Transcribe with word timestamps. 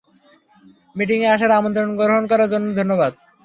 মিটিংয়ে 0.95 1.33
আসার 1.35 1.51
আমন্ত্রণ 1.51 1.89
গ্রহণ 1.99 2.23
করার 2.31 2.51
জন্য 2.53 2.67
ধন্যবাদ। 2.79 3.11